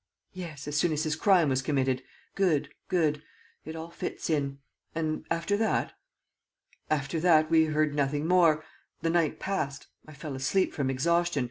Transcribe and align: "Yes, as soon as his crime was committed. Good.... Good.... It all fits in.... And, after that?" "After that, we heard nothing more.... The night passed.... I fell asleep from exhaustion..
"Yes, 0.33 0.67
as 0.67 0.75
soon 0.75 0.91
as 0.93 1.03
his 1.03 1.15
crime 1.15 1.49
was 1.49 1.61
committed. 1.61 2.01
Good.... 2.33 2.69
Good.... 2.87 3.21
It 3.65 3.75
all 3.75 3.91
fits 3.91 4.31
in.... 4.31 4.57
And, 4.95 5.27
after 5.29 5.55
that?" 5.57 5.93
"After 6.89 7.19
that, 7.19 7.51
we 7.51 7.65
heard 7.65 7.93
nothing 7.93 8.27
more.... 8.27 8.65
The 9.03 9.11
night 9.11 9.37
passed.... 9.39 9.85
I 10.07 10.13
fell 10.13 10.33
asleep 10.35 10.73
from 10.73 10.89
exhaustion.. 10.89 11.39